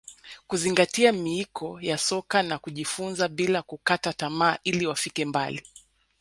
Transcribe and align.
kuzingatia 0.47 1.11
miiko 1.11 1.81
ya 1.81 1.97
soka 1.97 2.43
na 2.43 2.59
kujifunza 2.59 3.27
bila 3.27 3.61
kukata 3.61 4.13
tamaa 4.13 4.57
ili 4.63 4.87
wafike 4.87 5.25
mbali 5.25 5.67